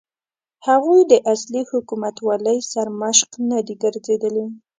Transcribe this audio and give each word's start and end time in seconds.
هغوی 0.67 1.01
د 1.11 1.13
اصلي 1.33 1.61
حکومتولۍ 1.71 2.57
سرمشق 2.71 3.31
نه 3.49 3.59
دي 3.65 3.75
ګرځېدلي. 3.83 4.45